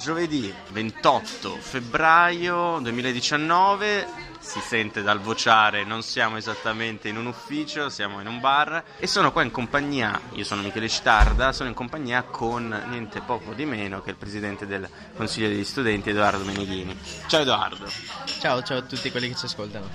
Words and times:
Giovedì 0.00 0.50
28 0.70 1.58
febbraio 1.60 2.78
2019, 2.80 4.06
si 4.38 4.58
sente 4.60 5.02
dal 5.02 5.20
vociare, 5.20 5.84
non 5.84 6.02
siamo 6.02 6.38
esattamente 6.38 7.08
in 7.08 7.18
un 7.18 7.26
ufficio, 7.26 7.90
siamo 7.90 8.18
in 8.18 8.26
un 8.26 8.40
bar 8.40 8.82
e 8.96 9.06
sono 9.06 9.30
qua 9.30 9.42
in 9.42 9.50
compagnia, 9.50 10.18
io 10.32 10.44
sono 10.44 10.62
Michele 10.62 10.88
Citarda, 10.88 11.52
sono 11.52 11.68
in 11.68 11.74
compagnia 11.74 12.22
con 12.22 12.74
niente 12.88 13.20
poco 13.20 13.52
di 13.52 13.66
meno 13.66 14.00
che 14.00 14.08
il 14.08 14.16
presidente 14.16 14.66
del 14.66 14.88
Consiglio 15.14 15.48
degli 15.48 15.64
Studenti 15.64 16.08
Edoardo 16.08 16.44
Meneghini. 16.44 16.98
Ciao 17.26 17.42
Edoardo. 17.42 17.86
Ciao, 18.24 18.62
ciao 18.62 18.78
a 18.78 18.82
tutti 18.82 19.10
quelli 19.10 19.28
che 19.28 19.34
ci 19.34 19.44
ascoltano. 19.44 19.86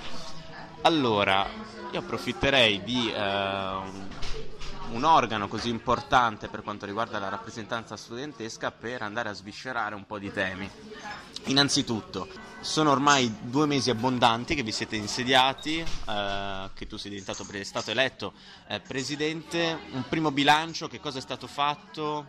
Allora, 0.82 1.44
io 1.90 1.98
approfitterei 1.98 2.80
di... 2.84 3.12
Uh, 3.12 4.54
un 4.90 5.04
organo 5.04 5.48
così 5.48 5.68
importante 5.68 6.48
per 6.48 6.62
quanto 6.62 6.86
riguarda 6.86 7.18
la 7.18 7.28
rappresentanza 7.28 7.96
studentesca 7.96 8.70
per 8.70 9.02
andare 9.02 9.28
a 9.28 9.32
sviscerare 9.32 9.94
un 9.94 10.06
po' 10.06 10.18
di 10.18 10.32
temi. 10.32 10.70
Innanzitutto, 11.44 12.28
sono 12.60 12.90
ormai 12.90 13.32
due 13.42 13.66
mesi 13.66 13.90
abbondanti 13.90 14.54
che 14.54 14.62
vi 14.62 14.72
siete 14.72 14.96
insediati, 14.96 15.78
eh, 15.78 16.70
che 16.74 16.86
tu 16.86 16.96
sei 16.96 17.10
diventato 17.10 17.46
stato 17.62 17.90
eletto 17.90 18.32
eh, 18.68 18.80
presidente. 18.80 19.78
Un 19.92 20.04
primo 20.08 20.30
bilancio, 20.30 20.88
che 20.88 21.00
cosa 21.00 21.18
è 21.18 21.22
stato 21.22 21.46
fatto? 21.46 22.26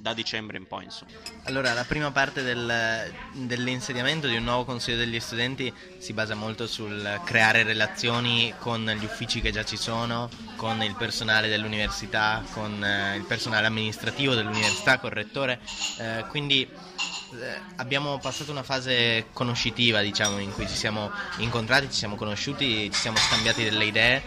Da 0.00 0.14
dicembre 0.14 0.56
in 0.56 0.66
poi. 0.66 0.84
Insomma. 0.84 1.10
Allora, 1.44 1.72
la 1.74 1.84
prima 1.84 2.10
parte 2.10 2.42
del, 2.42 3.12
dell'insediamento 3.32 4.26
di 4.26 4.36
un 4.36 4.44
nuovo 4.44 4.64
consiglio 4.64 4.96
degli 4.96 5.20
studenti 5.20 5.72
si 5.98 6.12
basa 6.12 6.34
molto 6.34 6.66
sul 6.66 7.20
creare 7.24 7.62
relazioni 7.62 8.54
con 8.58 8.84
gli 8.84 9.04
uffici 9.04 9.40
che 9.40 9.52
già 9.52 9.64
ci 9.64 9.76
sono, 9.76 10.30
con 10.56 10.82
il 10.82 10.94
personale 10.96 11.48
dell'università, 11.48 12.42
con 12.52 12.82
eh, 12.82 13.16
il 13.16 13.24
personale 13.24 13.66
amministrativo 13.66 14.34
dell'università, 14.34 14.98
con 14.98 15.10
il 15.10 15.16
rettore. 15.16 15.60
Eh, 15.98 16.24
quindi 16.28 16.62
eh, 16.62 17.60
abbiamo 17.76 18.18
passato 18.18 18.50
una 18.50 18.62
fase 18.62 19.26
conoscitiva, 19.32 20.00
diciamo, 20.00 20.38
in 20.38 20.52
cui 20.52 20.66
ci 20.66 20.76
siamo 20.76 21.10
incontrati, 21.38 21.86
ci 21.90 21.98
siamo 21.98 22.16
conosciuti, 22.16 22.90
ci 22.90 22.98
siamo 22.98 23.18
scambiati 23.18 23.64
delle 23.64 23.84
idee. 23.84 24.22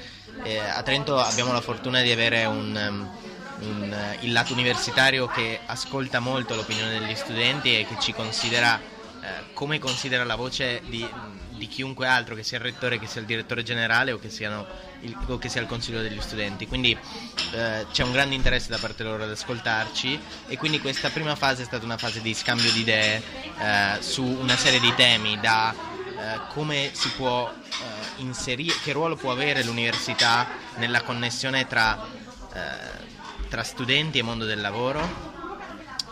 a 0.76 0.82
Trento 0.84 1.18
abbiamo 1.18 1.52
la 1.52 1.62
fortuna 1.62 2.02
di 2.02 2.12
avere 2.12 2.46
un 2.46 2.76
um, 2.76 3.33
un, 3.64 3.92
eh, 3.92 4.18
il 4.22 4.32
lato 4.32 4.54
universitario 4.54 5.28
che 5.28 5.60
ascolta 5.66 6.20
molto 6.20 6.56
l'opinione 6.56 7.00
degli 7.00 7.16
studenti 7.16 7.78
e 7.78 7.86
che 7.86 7.96
ci 8.00 8.14
considera 8.14 8.80
eh, 9.24 9.54
come 9.54 9.80
considera 9.80 10.26
la 10.26 10.36
voce 10.36 10.82
di, 10.88 11.08
di, 11.52 11.68
chiunque 11.70 12.08
altro, 12.08 12.36
che 12.36 12.44
sia 12.44 12.58
il 12.58 12.64
rettore, 12.64 13.00
che 13.00 13.08
sia 13.08 13.22
il 13.22 13.28
direttore 13.28 13.64
generale 13.64 14.12
o 14.12 14.20
che, 14.20 14.28
il, 14.28 15.18
o 15.28 15.38
che 15.38 15.48
sia 15.48 15.62
il 15.62 15.68
consiglio 15.68 16.02
degli 16.02 16.20
studenti. 16.20 16.68
Quindi 16.68 16.92
eh, 17.54 17.86
c'è 17.90 18.04
un 18.04 18.12
grande 18.12 18.36
interesse 18.36 18.68
da 18.68 18.78
parte 18.78 19.04
loro 19.04 19.24
ad 19.24 19.32
ascoltarci 19.32 20.20
e 20.48 20.58
quindi 20.58 20.82
questa 20.82 21.10
prima 21.10 21.36
fase 21.36 21.62
è 21.62 21.66
stata 21.66 21.86
una 21.86 21.98
fase 21.98 22.20
di 22.20 22.34
scambio 22.34 22.70
di 22.74 22.82
idee 22.82 23.22
eh, 23.60 24.02
su 24.02 24.26
una 24.26 24.58
serie 24.58 24.82
di 24.82 24.94
temi 24.94 25.40
da 25.40 25.74
eh, 25.74 26.40
come 26.50 26.90
si 26.92 27.10
può 27.12 27.50
eh, 27.50 28.22
inserire, 28.22 28.76
che 28.84 28.92
ruolo 28.92 29.16
può 29.16 29.32
avere 29.32 29.64
l'università 29.64 30.46
nella 30.76 31.02
connessione 31.02 31.66
tra 31.66 32.22
tra 33.54 33.62
studenti 33.62 34.18
e 34.18 34.24
mondo 34.24 34.46
del 34.46 34.60
lavoro? 34.60 35.08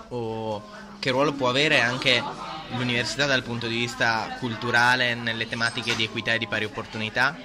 O 0.09 0.61
che 0.99 1.09
ruolo 1.09 1.33
può 1.33 1.49
avere 1.49 1.81
anche 1.81 2.23
l'università 2.75 3.25
dal 3.25 3.41
punto 3.41 3.65
di 3.65 3.75
vista 3.77 4.37
culturale 4.37 5.15
nelle 5.15 5.47
tematiche 5.47 5.95
di 5.95 6.03
equità 6.03 6.33
e 6.33 6.37
di 6.37 6.45
pari 6.45 6.65
opportunità? 6.65 7.35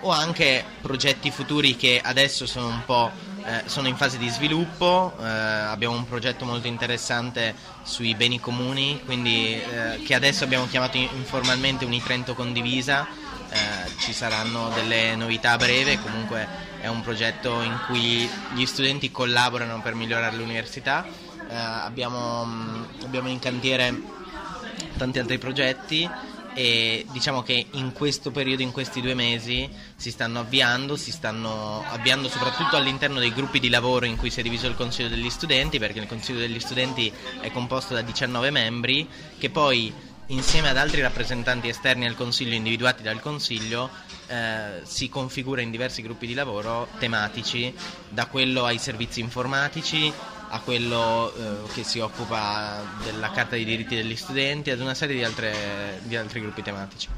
O 0.00 0.10
anche 0.10 0.62
progetti 0.82 1.30
futuri 1.30 1.74
che 1.74 2.02
adesso 2.04 2.44
sono 2.44 2.66
un 2.66 2.84
po' 2.84 3.10
eh, 3.46 3.62
sono 3.64 3.88
in 3.88 3.96
fase 3.96 4.18
di 4.18 4.28
sviluppo, 4.28 5.14
eh, 5.20 5.24
abbiamo 5.24 5.94
un 5.94 6.06
progetto 6.06 6.44
molto 6.44 6.66
interessante 6.66 7.54
sui 7.82 8.14
beni 8.14 8.40
comuni, 8.40 9.00
quindi, 9.06 9.54
eh, 9.54 10.02
che 10.04 10.14
adesso 10.14 10.44
abbiamo 10.44 10.66
chiamato 10.66 10.98
informalmente 10.98 11.84
Unitrento 11.86 12.34
Condivisa, 12.34 13.06
eh, 13.48 13.85
ci 14.06 14.12
saranno 14.12 14.68
delle 14.68 15.16
novità 15.16 15.50
a 15.50 15.56
breve, 15.56 15.98
comunque 15.98 16.46
è 16.80 16.86
un 16.86 17.00
progetto 17.00 17.60
in 17.62 17.76
cui 17.88 18.30
gli 18.54 18.64
studenti 18.64 19.10
collaborano 19.10 19.80
per 19.82 19.96
migliorare 19.96 20.36
l'università, 20.36 21.04
eh, 21.04 21.52
abbiamo, 21.52 22.44
mm, 22.44 22.84
abbiamo 23.02 23.28
in 23.28 23.40
cantiere 23.40 24.00
tanti 24.96 25.18
altri 25.18 25.38
progetti 25.38 26.08
e 26.54 27.04
diciamo 27.10 27.42
che 27.42 27.66
in 27.72 27.92
questo 27.92 28.30
periodo, 28.30 28.62
in 28.62 28.70
questi 28.70 29.00
due 29.00 29.14
mesi, 29.14 29.68
si 29.96 30.12
stanno 30.12 30.38
avviando, 30.38 30.94
si 30.94 31.10
stanno 31.10 31.84
avviando 31.88 32.28
soprattutto 32.28 32.76
all'interno 32.76 33.18
dei 33.18 33.32
gruppi 33.32 33.58
di 33.58 33.68
lavoro 33.68 34.06
in 34.06 34.16
cui 34.16 34.30
si 34.30 34.38
è 34.38 34.42
diviso 34.44 34.68
il 34.68 34.76
Consiglio 34.76 35.08
degli 35.08 35.30
Studenti, 35.30 35.80
perché 35.80 35.98
il 35.98 36.06
Consiglio 36.06 36.38
degli 36.38 36.60
Studenti 36.60 37.12
è 37.40 37.50
composto 37.50 37.92
da 37.92 38.02
19 38.02 38.50
membri 38.50 39.08
che 39.36 39.50
poi 39.50 39.92
insieme 40.28 40.68
ad 40.68 40.76
altri 40.76 41.00
rappresentanti 41.00 41.68
esterni 41.68 42.06
al 42.06 42.16
Consiglio 42.16 42.54
individuati 42.54 43.02
dal 43.02 43.20
Consiglio 43.20 43.90
eh, 44.26 44.80
si 44.82 45.08
configura 45.08 45.60
in 45.60 45.70
diversi 45.70 46.02
gruppi 46.02 46.26
di 46.26 46.34
lavoro 46.34 46.88
tematici, 46.98 47.72
da 48.08 48.26
quello 48.26 48.64
ai 48.64 48.78
servizi 48.78 49.20
informatici 49.20 50.12
a 50.48 50.60
quello 50.60 51.32
eh, 51.34 51.72
che 51.72 51.84
si 51.84 51.98
occupa 51.98 52.82
della 53.02 53.30
Carta 53.30 53.56
dei 53.56 53.64
diritti 53.64 53.94
degli 53.94 54.16
studenti, 54.16 54.70
ad 54.70 54.80
una 54.80 54.94
serie 54.94 55.16
di, 55.16 55.24
altre, 55.24 56.00
di 56.02 56.16
altri 56.16 56.40
gruppi 56.40 56.62
tematici. 56.62 57.08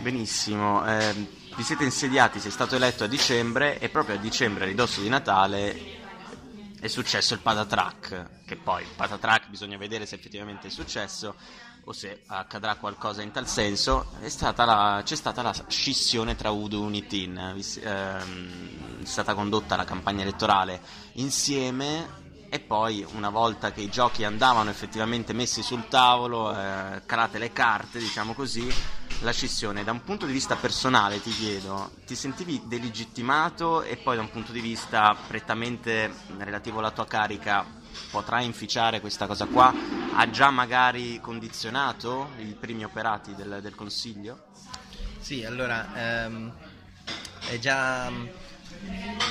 Benissimo, 0.00 0.86
eh, 0.86 1.14
vi 1.54 1.62
siete 1.62 1.84
insediati, 1.84 2.40
sei 2.40 2.50
stato 2.50 2.76
eletto 2.76 3.04
a 3.04 3.06
dicembre 3.06 3.78
e 3.78 3.88
proprio 3.88 4.16
a 4.16 4.18
dicembre, 4.18 4.64
a 4.64 4.66
ridosso 4.66 5.00
di 5.00 5.08
Natale, 5.08 6.00
è 6.80 6.88
successo 6.88 7.34
il 7.34 7.40
patatrack, 7.40 8.44
che 8.44 8.56
poi 8.56 8.82
il 8.82 8.88
patatrack 8.96 9.48
bisogna 9.48 9.76
vedere 9.76 10.04
se 10.04 10.16
effettivamente 10.16 10.66
è 10.66 10.70
successo 10.70 11.36
o 11.84 11.92
se 11.92 12.22
accadrà 12.26 12.76
qualcosa 12.76 13.22
in 13.22 13.32
tal 13.32 13.48
senso, 13.48 14.06
stata 14.26 14.64
la, 14.64 15.02
c'è 15.04 15.16
stata 15.16 15.42
la 15.42 15.54
scissione 15.66 16.36
tra 16.36 16.50
Udo 16.50 16.76
e 16.76 16.80
Unitin, 16.80 17.38
ehm, 17.38 19.02
è 19.02 19.04
stata 19.04 19.34
condotta 19.34 19.76
la 19.76 19.84
campagna 19.84 20.22
elettorale 20.22 20.80
insieme 21.14 22.20
e 22.48 22.60
poi 22.60 23.04
una 23.14 23.30
volta 23.30 23.72
che 23.72 23.80
i 23.80 23.88
giochi 23.88 24.24
andavano 24.24 24.68
effettivamente 24.68 25.32
messi 25.32 25.62
sul 25.62 25.88
tavolo, 25.88 26.54
eh, 26.54 27.02
calate 27.06 27.38
le 27.38 27.50
carte, 27.50 27.98
diciamo 27.98 28.34
così, 28.34 28.70
la 29.22 29.32
scissione. 29.32 29.84
Da 29.84 29.92
un 29.92 30.04
punto 30.04 30.26
di 30.26 30.32
vista 30.32 30.54
personale 30.56 31.22
ti 31.22 31.30
chiedo, 31.30 31.92
ti 32.04 32.14
sentivi 32.14 32.60
delegittimato 32.66 33.82
e 33.82 33.96
poi 33.96 34.16
da 34.16 34.22
un 34.22 34.30
punto 34.30 34.52
di 34.52 34.60
vista 34.60 35.16
prettamente 35.26 36.12
relativo 36.36 36.80
alla 36.80 36.90
tua 36.90 37.06
carica 37.06 37.80
potrà 38.10 38.40
inficiare 38.40 39.00
questa 39.00 39.26
cosa 39.26 39.46
qua? 39.46 39.72
Ha 40.14 40.30
già 40.30 40.50
magari 40.50 41.20
condizionato 41.20 42.30
i 42.38 42.56
primi 42.58 42.84
operati 42.84 43.34
del, 43.34 43.60
del 43.62 43.74
Consiglio? 43.74 44.46
Sì, 45.18 45.44
allora, 45.44 46.24
ehm, 46.24 46.52
è 47.48 47.58
già 47.58 48.10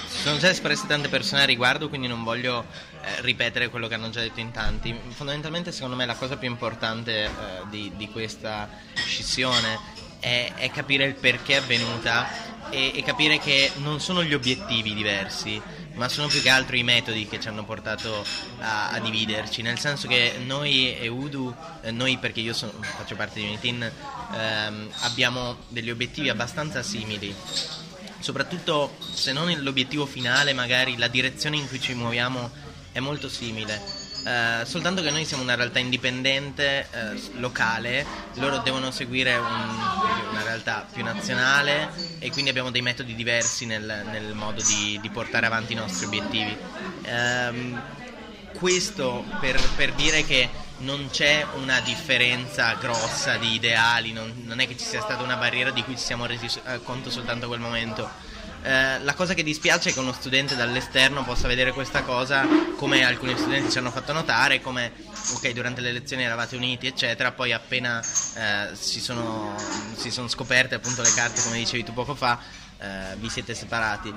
sono 0.07 0.37
già 0.37 0.49
espresse 0.49 0.85
tante 0.87 1.09
persone 1.09 1.41
a 1.41 1.45
riguardo, 1.45 1.89
quindi 1.89 2.07
non 2.07 2.23
voglio 2.23 2.65
eh, 3.01 3.21
ripetere 3.21 3.69
quello 3.69 3.87
che 3.87 3.95
hanno 3.95 4.09
già 4.09 4.21
detto 4.21 4.39
in 4.39 4.51
tanti. 4.51 4.97
Fondamentalmente, 5.09 5.71
secondo 5.71 5.95
me, 5.95 6.05
la 6.05 6.15
cosa 6.15 6.37
più 6.37 6.49
importante 6.49 7.25
eh, 7.25 7.29
di, 7.69 7.91
di, 7.95 8.09
questa 8.09 8.69
scissione 8.93 9.79
è, 10.19 10.53
è, 10.55 10.69
capire 10.71 11.05
il 11.05 11.15
perché 11.15 11.53
è 11.53 11.57
avvenuta 11.57 12.69
e, 12.69 12.91
e 12.95 13.03
capire 13.03 13.39
che 13.39 13.71
non 13.77 13.99
sono 13.99 14.23
gli 14.23 14.33
obiettivi 14.33 14.93
diversi, 14.93 15.61
ma 16.01 16.09
sono 16.09 16.25
più 16.25 16.41
che 16.41 16.49
altro 16.49 16.75
i 16.75 16.81
metodi 16.81 17.27
che 17.27 17.39
ci 17.39 17.47
hanno 17.47 17.63
portato 17.63 18.25
a, 18.57 18.89
a 18.89 18.99
dividerci, 18.99 19.61
nel 19.61 19.77
senso 19.77 20.07
che 20.07 20.33
noi 20.43 20.97
e 20.97 21.07
Udu, 21.07 21.55
eh, 21.83 21.91
noi 21.91 22.17
perché 22.17 22.39
io 22.39 22.53
sono, 22.53 22.71
faccio 22.81 23.15
parte 23.15 23.39
di 23.39 23.45
Unitin, 23.45 23.83
ehm, 23.83 24.89
abbiamo 25.01 25.57
degli 25.67 25.91
obiettivi 25.91 26.29
abbastanza 26.29 26.81
simili 26.81 27.35
soprattutto 28.17 28.95
se 29.13 29.31
non 29.31 29.51
l'obiettivo 29.61 30.07
finale, 30.07 30.53
magari 30.53 30.97
la 30.97 31.07
direzione 31.07 31.57
in 31.57 31.67
cui 31.67 31.79
ci 31.79 31.93
muoviamo 31.93 32.49
è 32.91 32.99
molto 32.99 33.29
simile. 33.29 34.00
Uh, 34.23 34.63
soltanto 34.65 35.01
che 35.01 35.09
noi 35.09 35.25
siamo 35.25 35.41
una 35.41 35.55
realtà 35.55 35.79
indipendente, 35.79 36.87
uh, 36.93 37.39
locale, 37.39 38.05
loro 38.35 38.59
devono 38.59 38.91
seguire 38.91 39.35
un, 39.35 39.69
una 40.29 40.43
realtà 40.43 40.85
più 40.91 41.03
nazionale 41.03 41.89
e 42.19 42.29
quindi 42.29 42.51
abbiamo 42.51 42.69
dei 42.69 42.83
metodi 42.83 43.15
diversi 43.15 43.65
nel, 43.65 44.05
nel 44.11 44.33
modo 44.35 44.61
di, 44.61 44.99
di, 45.01 45.09
portare 45.09 45.47
avanti 45.47 45.73
i 45.73 45.75
nostri 45.75 46.05
obiettivi. 46.05 46.55
Um, 47.07 47.81
questo 48.53 49.25
per, 49.39 49.59
per 49.75 49.93
dire 49.93 50.23
che 50.23 50.49
non 50.81 51.09
c'è 51.09 51.45
una 51.55 51.79
differenza 51.79 52.73
grossa 52.75 53.37
di 53.37 53.53
ideali, 53.53 54.11
non, 54.11 54.33
non, 54.45 54.59
è 54.59 54.67
che 54.67 54.77
ci 54.77 54.85
sia 54.85 55.01
stata 55.01 55.23
una 55.23 55.35
barriera 55.35 55.71
di 55.71 55.83
cui 55.83 55.97
ci 55.97 56.03
siamo 56.03 56.25
resi 56.25 56.47
eh, 56.67 56.81
conto 56.83 57.09
soltanto 57.09 57.45
a 57.45 57.47
quel 57.47 57.59
momento. 57.59 58.09
Eh, 58.63 58.99
la 58.99 59.13
cosa 59.15 59.33
che 59.33 59.43
dispiace 59.43 59.89
è 59.89 59.93
che 59.93 59.99
uno 59.99 60.13
studente 60.13 60.55
dall'esterno 60.55 61.23
possa 61.23 61.47
vedere 61.47 61.71
questa 61.71 62.03
cosa 62.03 62.45
come 62.75 63.03
alcuni 63.03 63.35
studenti 63.35 63.71
ci 63.71 63.79
hanno 63.79 63.89
fatto 63.89 64.13
notare, 64.13 64.61
come 64.61 64.91
ok 65.33 65.51
durante 65.51 65.81
le 65.81 65.89
elezioni 65.89 66.23
eravate 66.23 66.55
uniti 66.55 66.85
eccetera, 66.85 67.31
poi 67.31 67.53
appena 67.53 67.99
eh, 68.01 68.75
si, 68.75 68.99
sono, 68.99 69.55
si, 69.95 70.11
sono, 70.11 70.27
scoperte 70.27 70.75
appunto 70.75 71.01
le 71.01 71.11
carte 71.15 71.41
come 71.41 71.57
dicevi 71.57 71.83
tu 71.83 71.93
poco 71.93 72.13
fa, 72.13 72.39
eh, 72.79 73.15
vi 73.15 73.29
siete 73.29 73.55
separati. 73.55 74.13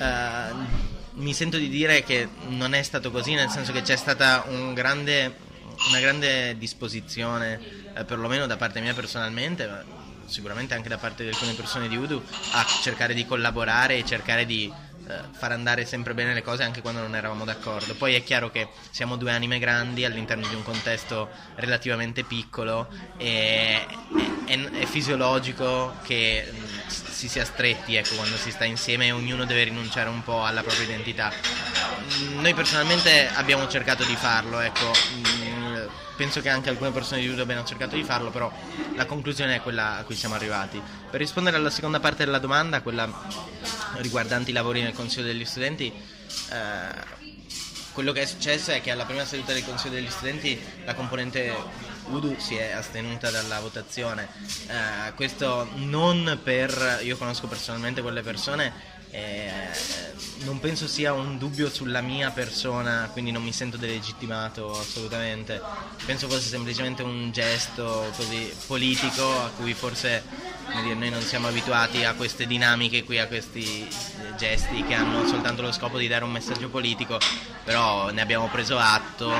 Eh, 0.00 0.96
mi 1.12 1.32
sento 1.32 1.56
di 1.56 1.68
dire 1.68 2.02
che 2.02 2.28
non 2.48 2.74
è 2.74 2.82
stato 2.82 3.10
così, 3.10 3.34
nel 3.34 3.48
senso 3.48 3.72
che 3.72 3.82
c'è 3.82 3.96
stata 3.96 4.44
un 4.48 4.74
grande 4.74 5.46
una 5.88 6.00
grande 6.00 6.56
disposizione, 6.58 7.60
eh, 7.94 8.04
perlomeno 8.04 8.46
da 8.46 8.56
parte 8.56 8.80
mia 8.80 8.94
personalmente, 8.94 9.84
sicuramente 10.28 10.74
anche 10.74 10.88
da 10.88 10.98
parte 10.98 11.24
di 11.24 11.30
alcune 11.30 11.54
persone 11.54 11.88
di 11.88 11.96
Udu, 11.96 12.22
a 12.52 12.64
cercare 12.82 13.14
di 13.14 13.26
collaborare 13.26 13.96
e 13.96 14.04
cercare 14.04 14.46
di 14.46 14.72
eh, 15.08 15.20
far 15.32 15.52
andare 15.52 15.86
sempre 15.86 16.12
bene 16.12 16.34
le 16.34 16.42
cose 16.42 16.64
anche 16.64 16.82
quando 16.82 17.00
non 17.00 17.16
eravamo 17.16 17.46
d'accordo. 17.46 17.94
Poi 17.94 18.14
è 18.14 18.22
chiaro 18.22 18.50
che 18.50 18.68
siamo 18.90 19.16
due 19.16 19.32
anime 19.32 19.58
grandi 19.58 20.04
all'interno 20.04 20.46
di 20.46 20.54
un 20.54 20.62
contesto 20.62 21.30
relativamente 21.54 22.24
piccolo 22.24 22.88
e 23.16 23.86
è, 24.44 24.60
è 24.60 24.84
fisiologico 24.84 25.94
che 26.02 26.46
mm, 26.52 26.88
si 26.88 27.28
sia 27.28 27.46
stretti 27.46 27.96
ecco, 27.96 28.16
quando 28.16 28.36
si 28.36 28.50
sta 28.50 28.64
insieme 28.64 29.06
e 29.06 29.12
ognuno 29.12 29.46
deve 29.46 29.64
rinunciare 29.64 30.10
un 30.10 30.22
po' 30.22 30.44
alla 30.44 30.62
propria 30.62 30.84
identità. 30.84 31.32
Noi 32.34 32.52
personalmente 32.52 33.28
abbiamo 33.34 33.66
cercato 33.66 34.04
di 34.04 34.14
farlo, 34.14 34.60
ecco 34.60 34.92
penso 36.18 36.40
che 36.40 36.48
anche 36.48 36.68
alcune 36.68 36.90
persone 36.90 37.20
di 37.20 37.26
YouTube 37.26 37.44
abbiano 37.44 37.64
cercato 37.64 37.94
di 37.94 38.02
farlo, 38.02 38.30
però 38.30 38.52
la 38.96 39.06
conclusione 39.06 39.54
è 39.54 39.60
quella 39.62 39.98
a 39.98 40.02
cui 40.02 40.16
siamo 40.16 40.34
arrivati. 40.34 40.82
Per 41.08 41.20
rispondere 41.20 41.56
alla 41.56 41.70
seconda 41.70 42.00
parte 42.00 42.24
della 42.24 42.40
domanda, 42.40 42.82
quella 42.82 43.08
riguardante 43.98 44.50
i 44.50 44.52
lavori 44.52 44.82
nel 44.82 44.92
Consiglio 44.92 45.26
degli 45.26 45.44
Studenti, 45.44 45.86
eh, 45.86 47.16
quello 47.92 48.10
che 48.10 48.22
è 48.22 48.26
successo 48.26 48.72
è 48.72 48.80
che 48.80 48.90
alla 48.90 49.04
prima 49.04 49.24
seduta 49.24 49.52
del 49.52 49.64
Consiglio 49.64 49.94
degli 49.94 50.10
Studenti 50.10 50.60
la 50.84 50.94
componente 50.94 51.54
Udu 52.10 52.36
si 52.38 52.56
è 52.56 52.72
astenuta 52.72 53.30
dalla 53.30 53.60
votazione. 53.60 54.28
Eh, 54.66 55.12
questo 55.14 55.68
non 55.74 56.40
per... 56.42 57.00
io 57.02 57.16
conosco 57.16 57.46
personalmente 57.46 58.02
quelle 58.02 58.22
persone 58.22 58.96
eh, 59.10 59.50
non 60.40 60.60
penso 60.60 60.86
sia 60.86 61.12
un 61.12 61.38
dubbio 61.38 61.70
sulla 61.70 62.00
mia 62.00 62.30
persona, 62.30 63.08
quindi 63.12 63.30
non 63.30 63.42
mi 63.42 63.52
sento 63.52 63.76
delegittimato 63.76 64.78
assolutamente. 64.78 65.60
Penso 66.04 66.28
fosse 66.28 66.48
semplicemente 66.48 67.02
un 67.02 67.30
gesto 67.32 68.12
così 68.16 68.52
politico 68.66 69.22
a 69.22 69.50
cui 69.56 69.72
forse 69.72 70.22
dire, 70.82 70.94
noi 70.94 71.10
non 71.10 71.22
siamo 71.22 71.48
abituati 71.48 72.04
a 72.04 72.12
queste 72.14 72.46
dinamiche 72.46 73.04
qui, 73.04 73.18
a 73.18 73.26
questi 73.26 73.88
gesti 74.36 74.84
che 74.84 74.94
hanno 74.94 75.26
soltanto 75.26 75.62
lo 75.62 75.72
scopo 75.72 75.96
di 75.98 76.06
dare 76.06 76.24
un 76.24 76.30
messaggio 76.30 76.68
politico, 76.68 77.18
però 77.64 78.10
ne 78.10 78.20
abbiamo 78.20 78.48
preso 78.48 78.78
atto. 78.78 79.32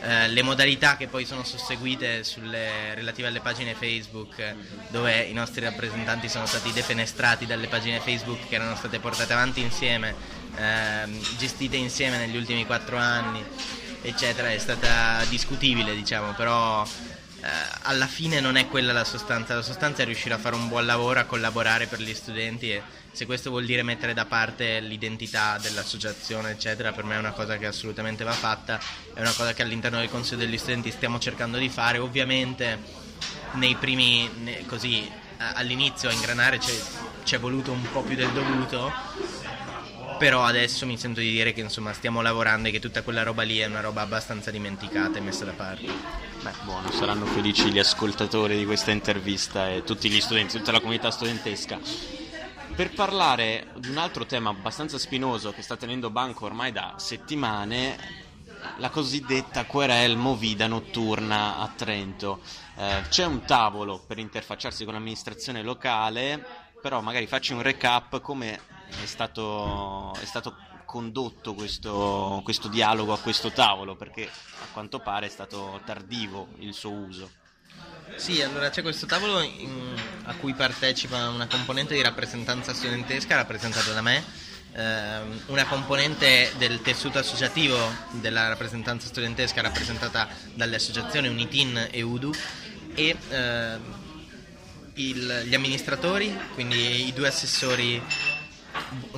Eh, 0.00 0.28
le 0.28 0.42
modalità 0.42 0.96
che 0.96 1.08
poi 1.08 1.24
sono 1.24 1.42
susseguite 1.42 2.15
sulle, 2.24 2.94
relative 2.94 3.28
alle 3.28 3.40
pagine 3.40 3.74
Facebook, 3.74 4.54
dove 4.88 5.22
i 5.22 5.32
nostri 5.32 5.60
rappresentanti 5.62 6.28
sono 6.28 6.46
stati 6.46 6.72
defenestrati 6.72 7.46
dalle 7.46 7.66
pagine 7.66 8.00
Facebook 8.00 8.48
che 8.48 8.54
erano 8.54 8.76
state 8.76 8.98
portate 8.98 9.32
avanti 9.32 9.60
insieme, 9.60 10.14
ehm, 10.56 11.18
gestite 11.36 11.76
insieme 11.76 12.18
negli 12.18 12.36
ultimi 12.36 12.64
quattro 12.66 12.96
anni, 12.96 13.44
eccetera, 14.02 14.50
è 14.50 14.58
stata 14.58 15.24
discutibile, 15.28 15.94
diciamo, 15.94 16.32
però 16.32 16.86
alla 17.82 18.06
fine 18.06 18.40
non 18.40 18.56
è 18.56 18.66
quella 18.68 18.92
la 18.92 19.04
sostanza, 19.04 19.54
la 19.54 19.62
sostanza 19.62 20.02
è 20.02 20.04
riuscire 20.04 20.34
a 20.34 20.38
fare 20.38 20.54
un 20.54 20.68
buon 20.68 20.86
lavoro, 20.86 21.20
a 21.20 21.24
collaborare 21.24 21.86
per 21.86 22.00
gli 22.00 22.14
studenti 22.14 22.72
e 22.72 22.82
se 23.12 23.24
questo 23.24 23.48
vuol 23.48 23.64
dire 23.64 23.82
mettere 23.82 24.12
da 24.12 24.26
parte 24.26 24.80
l'identità 24.80 25.56
dell'associazione, 25.58 26.50
eccetera, 26.50 26.92
per 26.92 27.04
me 27.04 27.14
è 27.14 27.18
una 27.18 27.32
cosa 27.32 27.56
che 27.56 27.66
assolutamente 27.66 28.24
va 28.24 28.32
fatta, 28.32 28.78
è 29.14 29.20
una 29.20 29.32
cosa 29.32 29.54
che 29.54 29.62
all'interno 29.62 29.98
del 29.98 30.10
Consiglio 30.10 30.40
degli 30.40 30.58
studenti 30.58 30.90
stiamo 30.90 31.18
cercando 31.18 31.56
di 31.56 31.70
fare, 31.70 31.96
ovviamente 31.96 32.78
nei 33.52 33.74
primi, 33.76 34.30
così 34.66 35.10
all'inizio 35.38 36.10
a 36.10 36.12
ingranare 36.12 36.60
ci 36.60 37.34
è 37.34 37.38
voluto 37.38 37.72
un 37.72 37.90
po' 37.90 38.02
più 38.02 38.16
del 38.16 38.30
dovuto, 38.32 38.92
però 40.18 40.44
adesso 40.44 40.86
mi 40.86 40.96
sento 40.96 41.20
di 41.20 41.30
dire 41.30 41.52
che 41.52 41.60
insomma 41.60 41.92
stiamo 41.92 42.22
lavorando 42.22 42.68
e 42.68 42.70
che 42.70 42.80
tutta 42.80 43.02
quella 43.02 43.22
roba 43.22 43.42
lì 43.42 43.58
è 43.58 43.66
una 43.66 43.80
roba 43.80 44.00
abbastanza 44.02 44.50
dimenticata 44.50 45.18
e 45.18 45.20
messa 45.20 45.44
da 45.44 45.52
parte. 45.52 45.86
Beh, 46.42 46.52
buono, 46.64 46.90
saranno 46.90 47.26
felici 47.26 47.70
gli 47.70 47.78
ascoltatori 47.78 48.56
di 48.56 48.64
questa 48.64 48.90
intervista 48.90 49.68
e 49.68 49.82
tutti 49.82 50.08
gli 50.08 50.20
studenti, 50.20 50.58
tutta 50.58 50.72
la 50.72 50.80
comunità 50.80 51.10
studentesca. 51.10 51.78
Per 52.74 52.92
parlare 52.92 53.68
di 53.78 53.88
un 53.88 53.98
altro 53.98 54.26
tema 54.26 54.50
abbastanza 54.50 54.98
spinoso 54.98 55.52
che 55.52 55.62
sta 55.62 55.76
tenendo 55.76 56.10
banco 56.10 56.44
ormai 56.44 56.72
da 56.72 56.94
settimane, 56.98 58.24
la 58.78 58.90
cosiddetta 58.90 59.64
querel 59.64 60.16
movida 60.16 60.66
notturna 60.66 61.58
a 61.58 61.72
Trento. 61.74 62.40
Eh, 62.76 63.02
c'è 63.08 63.24
un 63.24 63.44
tavolo 63.44 64.02
per 64.06 64.18
interfacciarsi 64.18 64.84
con 64.84 64.94
l'amministrazione 64.94 65.62
locale, 65.62 66.65
però 66.80 67.00
magari 67.00 67.26
faccio 67.26 67.54
un 67.54 67.62
recap 67.62 68.20
come 68.20 68.60
è 69.02 69.06
stato, 69.06 70.14
è 70.20 70.24
stato 70.24 70.56
condotto 70.84 71.52
questo, 71.54 72.40
questo 72.44 72.68
dialogo 72.68 73.12
a 73.12 73.18
questo 73.18 73.50
tavolo, 73.50 73.96
perché 73.96 74.24
a 74.24 74.66
quanto 74.72 75.00
pare 75.00 75.26
è 75.26 75.28
stato 75.28 75.80
tardivo 75.84 76.48
il 76.58 76.72
suo 76.72 76.92
uso. 76.92 77.30
Sì, 78.14 78.40
allora 78.40 78.70
c'è 78.70 78.82
questo 78.82 79.04
tavolo 79.04 79.42
in, 79.42 79.94
a 80.24 80.34
cui 80.36 80.54
partecipa 80.54 81.28
una 81.28 81.46
componente 81.46 81.94
di 81.94 82.02
rappresentanza 82.02 82.72
studentesca 82.72 83.34
rappresentata 83.34 83.92
da 83.92 84.00
me, 84.00 84.24
ehm, 84.72 85.42
una 85.46 85.66
componente 85.66 86.52
del 86.56 86.80
tessuto 86.80 87.18
associativo 87.18 87.76
della 88.12 88.48
rappresentanza 88.48 89.08
studentesca 89.08 89.60
rappresentata 89.60 90.28
dalle 90.54 90.76
associazioni 90.76 91.28
Unitin 91.28 91.88
e 91.90 92.00
UDU 92.02 92.32
e 92.94 93.16
eh, 93.28 94.04
il, 94.96 95.44
gli 95.46 95.54
amministratori, 95.54 96.36
quindi 96.54 97.06
i 97.06 97.12
due 97.12 97.28
assessori 97.28 98.02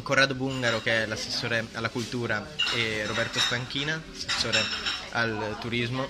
Corrado 0.03 0.35
Bungaro 0.35 0.81
che 0.81 1.03
è 1.03 1.07
l'assessore 1.07 1.67
alla 1.73 1.89
cultura 1.89 2.47
e 2.75 3.05
Roberto 3.07 3.39
Stanchina, 3.39 4.01
assessore 4.13 4.61
al 5.13 5.57
turismo. 5.61 6.09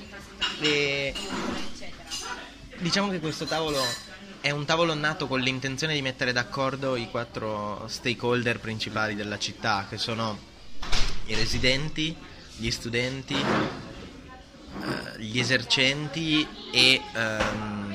E 0.61 1.15
diciamo 2.79 3.11
che 3.11 3.21
questo 3.21 3.45
tavolo 3.47 3.83
è 4.41 4.51
un 4.51 4.65
tavolo 4.65 4.95
nato 4.95 5.27
con 5.27 5.41
l'intenzione 5.41 5.95
di 5.95 6.03
mettere 6.03 6.33
d'accordo 6.33 6.95
i 6.97 7.09
quattro 7.11 7.85
stakeholder 7.89 8.61
principali 8.61 9.15
della 9.15 9.39
città, 9.39 9.87
che 9.89 9.99
sono 9.99 10.39
i 11.27 11.35
residenti, 11.35 12.17
gli 12.57 12.71
studenti, 12.71 13.35
eh, 13.35 15.21
gli 15.21 15.39
esercenti 15.39 16.47
e... 16.73 17.03
Um, 17.15 17.88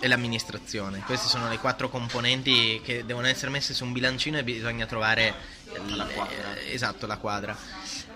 e 0.00 0.08
l'amministrazione. 0.08 1.00
Queste 1.00 1.28
sono 1.28 1.48
le 1.48 1.58
quattro 1.58 1.88
componenti 1.88 2.80
che 2.82 3.04
devono 3.04 3.26
essere 3.26 3.50
messe 3.50 3.74
su 3.74 3.84
un 3.84 3.92
bilancino 3.92 4.38
e 4.38 4.44
bisogna 4.44 4.86
trovare 4.86 5.34
la 5.86 6.06
quadra. 6.06 6.56
Eh, 6.56 6.72
esatto, 6.72 7.06
la 7.06 7.16
quadra. 7.16 7.56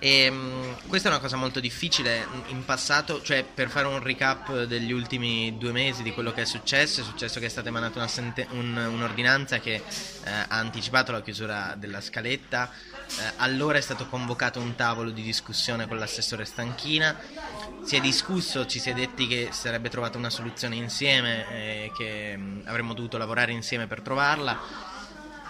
E, 0.03 0.29
um, 0.29 0.77
questa 0.89 1.09
è 1.09 1.11
una 1.11 1.21
cosa 1.21 1.37
molto 1.37 1.61
difficile 1.61 2.27
in 2.47 2.65
passato, 2.65 3.21
cioè 3.21 3.45
per 3.45 3.69
fare 3.69 3.87
un 3.87 4.03
recap 4.03 4.65
degli 4.65 4.93
ultimi 4.93 5.59
due 5.59 5.73
mesi 5.73 6.03
di 6.03 6.13
quello 6.13 6.33
che 6.33 6.43
è 6.43 6.45
successo, 6.47 7.03
è 7.03 7.05
successo 7.05 7.39
che 7.39 7.47
è 7.47 7.51
stata 7.51 7.69
emanata 7.69 7.99
una 7.99 8.09
sente- 8.09 8.47
un, 8.53 8.75
un'ordinanza 8.77 9.59
che 9.59 9.75
eh, 9.75 9.83
ha 10.25 10.47
anticipato 10.49 11.13
la 11.13 11.21
chiusura 11.21 11.75
della 11.77 12.01
scaletta, 12.01 12.71
eh, 12.73 13.33
allora 13.37 13.77
è 13.77 13.83
stato 13.83 14.07
convocato 14.07 14.59
un 14.59 14.75
tavolo 14.75 15.11
di 15.11 15.23
discussione 15.23 15.87
con 15.87 15.99
l'assessore 15.99 16.47
Stanchina, 16.47 17.19
si 17.85 17.97
è 17.97 18.01
discusso, 18.01 18.65
ci 18.67 18.79
si 18.79 18.89
è 18.89 18.95
detti 18.95 19.27
che 19.27 19.49
sarebbe 19.53 19.91
trovata 19.91 20.17
una 20.17 20.31
soluzione 20.31 20.77
insieme 20.77 21.47
che 21.97 22.37
mm, 22.37 22.61
avremmo 22.65 22.95
dovuto 22.95 23.19
lavorare 23.19 23.53
insieme 23.53 23.87
per 23.87 24.01
trovarla 24.01 24.91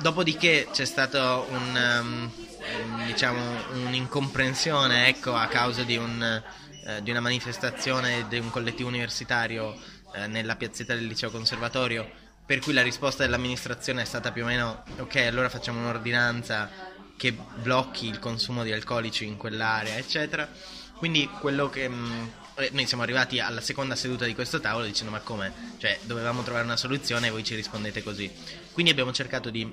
Dopodiché 0.00 0.68
c'è 0.72 0.86
stata 0.86 1.36
un, 1.36 2.00
um, 2.02 3.04
diciamo, 3.04 3.38
un'incomprensione 3.84 5.08
ecco, 5.08 5.34
a 5.34 5.46
causa 5.46 5.82
di, 5.82 5.98
un, 5.98 6.42
uh, 6.86 7.02
di, 7.02 7.10
una 7.10 7.20
manifestazione 7.20 8.26
di 8.26 8.38
un 8.38 8.48
collettivo 8.48 8.88
universitario 8.88 9.74
uh, 9.74 10.26
nella 10.26 10.56
piazzetta 10.56 10.94
del 10.94 11.04
liceo 11.04 11.30
conservatorio, 11.30 12.10
per 12.46 12.60
cui 12.60 12.72
la 12.72 12.82
risposta 12.82 13.24
dell'amministrazione 13.24 14.00
è 14.00 14.06
stata 14.06 14.32
più 14.32 14.44
o 14.44 14.46
meno 14.46 14.84
ok, 14.96 15.16
allora 15.16 15.50
facciamo 15.50 15.80
un'ordinanza 15.80 16.70
che 17.18 17.36
blocchi 17.56 18.06
il 18.06 18.18
consumo 18.18 18.62
di 18.62 18.72
alcolici 18.72 19.26
in 19.26 19.36
quell'area, 19.36 19.98
eccetera. 19.98 20.48
Quindi 20.96 21.28
quello 21.40 21.68
che... 21.68 21.84
Um, 21.84 22.32
noi 22.72 22.86
siamo 22.86 23.02
arrivati 23.02 23.40
alla 23.40 23.60
seconda 23.60 23.94
seduta 23.94 24.24
di 24.24 24.34
questo 24.34 24.60
tavolo 24.60 24.84
dicendo 24.84 25.10
ma 25.10 25.20
come? 25.20 25.52
Cioè 25.78 25.98
dovevamo 26.02 26.42
trovare 26.42 26.64
una 26.64 26.76
soluzione 26.76 27.28
e 27.28 27.30
voi 27.30 27.44
ci 27.44 27.54
rispondete 27.54 28.02
così. 28.02 28.30
Quindi 28.72 28.90
abbiamo 28.92 29.12
cercato 29.12 29.50
di 29.50 29.72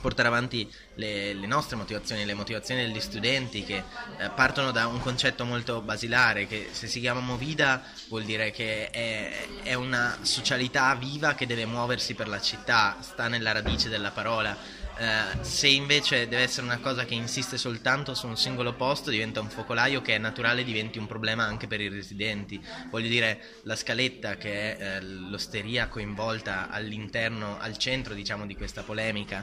portare 0.00 0.28
avanti 0.28 0.70
le, 0.94 1.34
le, 1.34 1.46
nostre 1.46 1.76
motivazioni, 1.76 2.24
le 2.24 2.34
motivazioni 2.34 2.82
degli 2.82 3.00
studenti 3.00 3.64
che 3.64 3.76
eh, 4.18 4.30
partono 4.34 4.70
da 4.70 4.86
un 4.86 4.98
concetto 5.00 5.44
molto 5.44 5.80
basilare 5.82 6.46
che 6.46 6.68
se 6.72 6.86
si 6.86 7.00
chiama 7.00 7.20
Movida 7.20 7.82
vuol 8.08 8.24
dire 8.24 8.50
che 8.50 8.90
è, 8.90 9.46
è, 9.62 9.74
una 9.74 10.18
socialità 10.22 10.94
viva 10.94 11.34
che 11.34 11.46
deve 11.46 11.66
muoversi 11.66 12.14
per 12.14 12.28
la 12.28 12.40
città, 12.40 12.96
sta 13.00 13.28
nella 13.28 13.52
radice 13.52 13.88
della 13.88 14.10
parola. 14.10 14.56
Uh, 15.00 15.38
se 15.40 15.66
invece 15.66 16.28
deve 16.28 16.42
essere 16.42 16.66
una 16.66 16.78
cosa 16.78 17.06
che 17.06 17.14
insiste 17.14 17.56
soltanto 17.56 18.12
su 18.12 18.26
un 18.26 18.36
singolo 18.36 18.74
posto, 18.74 19.08
diventa 19.08 19.40
un 19.40 19.48
focolaio 19.48 20.02
che 20.02 20.16
è 20.16 20.18
naturale 20.18 20.62
diventi 20.62 20.98
un 20.98 21.06
problema 21.06 21.44
anche 21.44 21.66
per 21.66 21.80
i 21.80 21.88
residenti. 21.88 22.62
Voglio 22.90 23.08
dire, 23.08 23.40
la 23.62 23.76
scaletta, 23.76 24.36
che 24.36 24.76
è 24.76 24.96
eh, 24.96 25.00
l'osteria 25.00 25.88
coinvolta 25.88 26.68
all'interno, 26.68 27.58
al 27.58 27.78
centro 27.78 28.12
diciamo, 28.12 28.44
di 28.44 28.54
questa 28.54 28.82
polemica, 28.82 29.42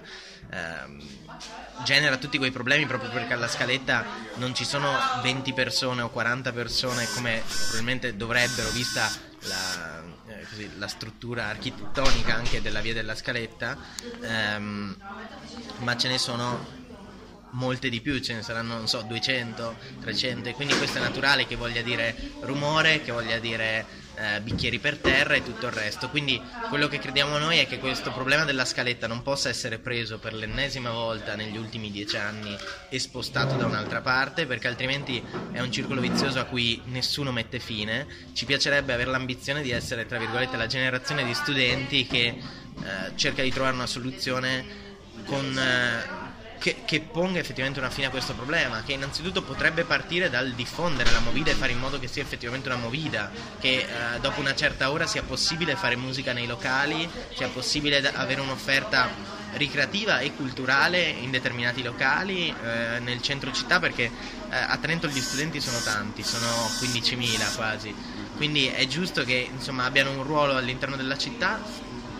ehm, 0.51 1.01
genera 1.83 2.17
tutti 2.17 2.37
quei 2.37 2.51
problemi 2.51 2.85
proprio 2.85 3.09
perché 3.09 3.33
alla 3.33 3.47
scaletta 3.47 4.05
non 4.35 4.53
ci 4.53 4.63
sono 4.63 4.91
20 5.23 5.53
persone 5.53 6.03
o 6.03 6.11
40 6.11 6.51
persone 6.51 7.07
come 7.15 7.41
probabilmente 7.47 8.15
dovrebbero, 8.15 8.69
vista 8.69 9.09
la, 9.41 10.03
eh, 10.25 10.45
così, 10.47 10.75
la 10.77 10.87
struttura 10.87 11.45
architettonica 11.47 12.35
anche 12.35 12.61
della 12.61 12.81
via 12.81 12.93
della 12.93 13.15
scaletta, 13.15 13.79
ehm, 14.19 14.97
ma 15.77 15.95
ce 15.97 16.07
ne 16.07 16.17
sono 16.17 16.75
molte 17.51 17.89
di 17.89 18.01
più, 18.01 18.19
ce 18.19 18.33
ne 18.33 18.41
saranno, 18.41 18.75
non 18.75 18.87
so, 18.87 19.01
200, 19.01 19.75
300, 20.01 20.49
e 20.49 20.53
quindi 20.53 20.75
questo 20.75 20.97
è 20.97 21.01
naturale 21.01 21.45
che 21.45 21.55
voglia 21.55 21.81
dire 21.81 22.15
rumore, 22.41 23.01
che 23.01 23.11
voglia 23.11 23.39
dire 23.39 24.05
eh, 24.17 24.41
bicchieri 24.41 24.79
per 24.79 24.97
terra 24.97 25.35
e 25.35 25.43
tutto 25.43 25.67
il 25.67 25.71
resto. 25.71 26.09
Quindi 26.09 26.41
quello 26.69 26.87
che 26.87 26.99
crediamo 26.99 27.37
noi 27.37 27.59
è 27.59 27.67
che 27.67 27.77
questo 27.77 28.11
problema 28.11 28.43
della 28.45 28.65
scaletta 28.65 29.07
non 29.07 29.21
possa 29.21 29.49
essere 29.49 29.77
preso 29.77 30.17
per 30.17 30.33
l'ennesima 30.33 30.91
volta 30.91 31.35
negli 31.35 31.57
ultimi 31.57 31.91
dieci 31.91 32.17
anni 32.17 32.55
e 32.89 32.99
spostato 32.99 33.55
da 33.55 33.65
un'altra 33.65 34.01
parte, 34.01 34.45
perché 34.45 34.67
altrimenti 34.67 35.23
è 35.51 35.59
un 35.59 35.71
circolo 35.71 36.01
vizioso 36.01 36.39
a 36.39 36.45
cui 36.45 36.81
nessuno 36.85 37.31
mette 37.31 37.59
fine. 37.59 38.07
Ci 38.33 38.45
piacerebbe 38.45 38.93
avere 38.93 39.11
l'ambizione 39.11 39.61
di 39.61 39.71
essere, 39.71 40.05
tra 40.05 40.17
virgolette, 40.17 40.57
la 40.57 40.67
generazione 40.67 41.23
di 41.23 41.33
studenti 41.33 42.07
che 42.07 42.25
eh, 42.25 43.15
cerca 43.15 43.41
di 43.41 43.51
trovare 43.51 43.75
una 43.75 43.87
soluzione 43.87 44.85
con... 45.25 45.57
Eh, 45.57 46.16
che, 46.59 46.83
che, 46.85 47.01
ponga 47.01 47.39
effettivamente 47.39 47.79
una 47.79 47.89
fine 47.89 48.07
a 48.07 48.09
questo 48.09 48.33
problema, 48.33 48.83
che 48.83 48.93
innanzitutto 48.93 49.41
potrebbe 49.41 49.83
partire 49.83 50.29
dal 50.29 50.51
diffondere 50.53 51.11
la 51.11 51.19
movida 51.19 51.51
e 51.51 51.53
fare 51.53 51.71
in 51.71 51.79
modo 51.79 51.99
che 51.99 52.07
sia 52.07 52.21
effettivamente 52.21 52.67
una 52.69 52.77
movida, 52.77 53.31
che 53.59 53.79
eh, 53.79 54.19
dopo 54.19 54.39
una 54.39 54.55
certa 54.55 54.91
ora 54.91 55.05
sia 55.05 55.23
possibile 55.23 55.75
fare 55.75 55.95
musica 55.95 56.33
nei 56.33 56.47
locali, 56.47 57.09
sia 57.33 57.47
possibile 57.47 57.97
avere 58.13 58.41
un'offerta 58.41 59.35
ricreativa 59.53 60.19
e 60.19 60.33
culturale 60.33 61.01
in 61.03 61.31
determinati 61.31 61.81
locali 61.81 62.49
eh, 62.49 62.99
nel 62.99 63.21
centro 63.21 63.51
città 63.51 63.79
perché 63.79 64.03
eh, 64.03 64.55
a 64.55 64.77
Trento 64.77 65.07
gli 65.07 65.19
studenti 65.19 65.61
sono 65.61 65.79
tanti, 65.79 66.23
sono 66.23 66.47
15.000 66.79 67.55
quasi, 67.55 67.95
quindi 68.35 68.67
è 68.67 68.85
giusto 68.87 69.23
che 69.23 69.49
insomma, 69.51 69.85
abbiano 69.85 70.11
un 70.11 70.23
ruolo 70.23 70.55
all'interno 70.55 70.95
della 70.95 71.17
città 71.17 71.61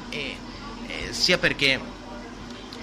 e, 0.10 0.38
e 0.88 1.14
sia 1.14 1.38
perché 1.38 1.96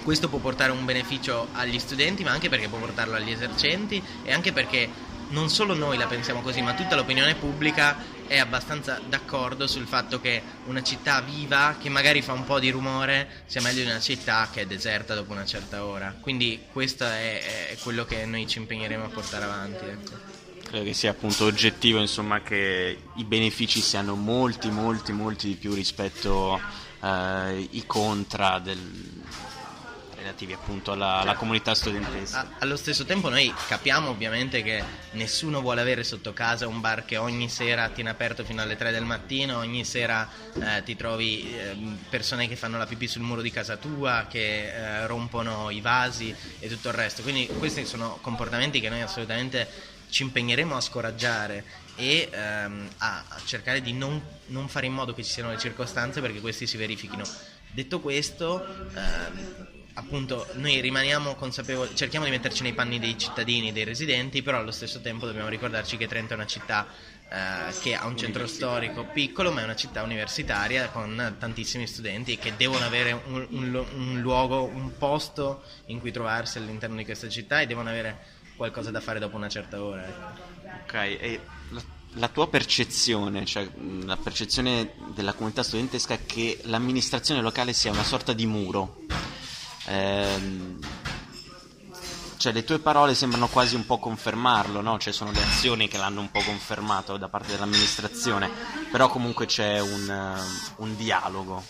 questo 0.05 0.29
può 0.29 0.37
portare 0.37 0.71
un 0.71 0.85
beneficio 0.85 1.47
agli 1.53 1.79
studenti, 1.79 2.23
ma 2.23 2.29
anche 2.29 2.47
perché 2.47 2.67
può 2.67 2.77
portarlo 2.77 3.15
agli 3.15 3.31
esercenti 3.31 3.99
e 4.23 4.31
anche 4.31 4.53
perché 4.53 4.87
non 5.29 5.49
solo 5.49 5.73
noi 5.73 5.97
la 5.97 6.05
pensiamo 6.05 6.41
così, 6.41 6.61
ma 6.61 6.75
tutta 6.75 6.95
l'opinione 6.95 7.33
pubblica 7.33 7.97
è 8.27 8.37
abbastanza 8.37 9.01
d'accordo 9.09 9.65
sul 9.65 9.87
fatto 9.87 10.21
che 10.21 10.43
una 10.67 10.83
città 10.83 11.21
viva, 11.21 11.77
che 11.81 11.89
magari 11.89 12.21
fa 12.21 12.33
un 12.33 12.45
po' 12.45 12.59
di 12.59 12.69
rumore, 12.69 13.45
sia 13.47 13.61
meglio 13.61 13.81
di 13.81 13.89
una 13.89 13.99
città 13.99 14.47
che 14.53 14.61
è 14.61 14.65
deserta 14.67 15.15
dopo 15.15 15.31
una 15.31 15.43
certa 15.43 15.83
ora. 15.83 16.15
Quindi 16.19 16.61
questo 16.71 17.03
è, 17.03 17.71
è 17.71 17.77
quello 17.81 18.05
che 18.05 18.25
noi 18.25 18.47
ci 18.47 18.59
impegneremo 18.59 19.05
a 19.05 19.09
portare 19.09 19.45
avanti. 19.45 19.85
Ecco. 19.85 20.11
Credo 20.65 20.85
che 20.85 20.93
sia 20.93 21.09
appunto 21.09 21.45
oggettivo 21.45 21.99
insomma, 21.99 22.41
che 22.41 22.95
i 23.15 23.23
benefici 23.23 23.81
siano 23.81 24.13
molti, 24.13 24.69
molti, 24.69 25.13
molti 25.13 25.47
di 25.47 25.55
più 25.55 25.73
rispetto 25.73 26.61
ai 26.99 27.69
eh, 27.71 27.83
contra 27.87 28.59
del, 28.59 28.79
relativi 30.25 30.53
appunto 30.53 30.91
alla, 30.91 31.19
alla 31.19 31.35
comunità 31.35 31.75
studentesca. 31.75 32.55
allo 32.57 32.75
stesso 32.75 33.05
tempo 33.05 33.29
noi 33.29 33.53
capiamo 33.67 34.09
ovviamente 34.09 34.63
che 34.63 34.83
nessuno 35.11 35.61
vuole 35.61 35.81
avere 35.81 36.03
sotto 36.03 36.33
casa 36.33 36.67
un 36.67 36.81
bar 36.81 37.05
che 37.05 37.17
ogni 37.17 37.47
sera 37.47 37.89
tiene 37.89 38.09
aperto 38.09 38.43
fino 38.43 38.61
alle 38.63 38.75
3 38.75 38.91
del 38.91 39.03
mattino, 39.03 39.57
ogni 39.57 39.85
sera 39.85 40.27
eh, 40.53 40.81
ti 40.83 40.95
trovi 40.95 41.55
eh, 41.55 41.75
persone 42.09 42.47
che 42.47 42.55
fanno 42.55 42.79
la 42.79 42.87
pipì 42.87 43.07
sul 43.07 43.21
muro 43.21 43.41
di 43.41 43.51
casa 43.51 43.77
tua, 43.77 44.25
che 44.27 44.73
eh, 44.73 45.05
rompono 45.05 45.69
i 45.69 45.81
vasi 45.81 46.35
e 46.59 46.67
tutto 46.67 46.87
il 46.87 46.95
resto. 46.95 47.21
Quindi 47.21 47.47
questi 47.59 47.85
sono 47.85 48.17
comportamenti 48.21 48.79
che 48.79 48.89
noi 48.89 49.01
assolutamente 49.01 49.93
ci 50.09 50.23
impegneremo 50.23 50.75
a 50.75 50.81
scoraggiare 50.81 51.63
e 51.95 52.29
ehm, 52.31 52.89
a, 52.97 53.23
a, 53.27 53.41
cercare 53.45 53.81
di 53.81 53.93
non, 53.93 54.21
non, 54.47 54.67
fare 54.67 54.85
in 54.85 54.93
modo 54.93 55.13
che 55.13 55.23
ci 55.23 55.31
siano 55.31 55.49
le 55.49 55.57
circostanze 55.57 56.19
perché 56.21 56.39
questi 56.39 56.65
si 56.65 56.77
verifichino. 56.77 57.23
Detto 57.71 57.99
questo, 57.99 58.65
ehm, 58.93 59.74
appunto 59.95 60.47
noi 60.53 60.79
rimaniamo 60.81 61.35
consapevoli, 61.35 61.95
cerchiamo 61.95 62.25
di 62.25 62.31
metterci 62.31 62.63
nei 62.63 62.73
panni 62.73 62.99
dei 62.99 63.17
cittadini, 63.17 63.71
dei 63.71 63.83
residenti, 63.83 64.41
però 64.41 64.57
allo 64.59 64.71
stesso 64.71 65.01
tempo 65.01 65.25
dobbiamo 65.25 65.47
ricordarci 65.47 65.97
che 65.97 66.07
Trento 66.07 66.33
è 66.33 66.35
una 66.35 66.45
città 66.45 66.87
eh, 67.29 67.73
che 67.81 67.95
ha 67.95 68.05
un 68.05 68.17
centro 68.17 68.45
storico 68.45 69.05
piccolo, 69.05 69.51
ma 69.51 69.61
è 69.61 69.63
una 69.63 69.75
città 69.75 70.03
universitaria 70.03 70.89
con 70.89 71.35
tantissimi 71.39 71.87
studenti 71.87 72.37
che 72.37 72.55
devono 72.57 72.85
avere 72.85 73.13
un, 73.13 73.47
un, 73.51 73.85
un 73.95 74.19
luogo, 74.21 74.63
un 74.63 74.97
posto 74.97 75.63
in 75.87 75.99
cui 75.99 76.11
trovarsi 76.11 76.57
all'interno 76.57 76.97
di 76.97 77.05
questa 77.05 77.29
città 77.29 77.61
e 77.61 77.67
devono 77.67 77.89
avere 77.89 78.33
qualcosa 78.57 78.91
da 78.91 78.99
fare 78.99 79.19
dopo 79.19 79.37
una 79.37 79.49
certa 79.49 79.81
ora. 79.81 80.05
Ecco. 80.05 80.53
Ok, 80.83 80.93
e 80.93 81.39
la, 81.69 81.81
la 82.15 82.27
tua 82.27 82.49
percezione, 82.49 83.45
cioè 83.45 83.67
la 84.03 84.17
percezione 84.17 84.91
della 85.13 85.33
comunità 85.33 85.63
studentesca 85.63 86.15
è 86.15 86.25
che 86.25 86.59
l'amministrazione 86.63 87.41
locale 87.41 87.71
sia 87.71 87.91
una 87.91 88.03
sorta 88.03 88.33
di 88.33 88.45
muro 88.45 89.03
Ehm, 89.87 90.79
cioè 92.37 92.51
le 92.53 92.63
tue 92.63 92.79
parole 92.79 93.15
sembrano 93.15 93.47
quasi 93.47 93.75
un 93.75 93.85
po' 93.85 93.97
confermarlo, 93.97 94.81
no? 94.81 94.99
Cioè 94.99 95.13
sono 95.13 95.31
le 95.31 95.41
azioni 95.41 95.87
che 95.87 95.97
l'hanno 95.97 96.21
un 96.21 96.29
po' 96.29 96.41
confermato 96.41 97.17
da 97.17 97.27
parte 97.27 97.53
dell'amministrazione, 97.53 98.49
però 98.91 99.07
comunque 99.07 99.45
c'è 99.45 99.79
un, 99.79 100.39
un 100.77 100.95
dialogo. 100.95 101.63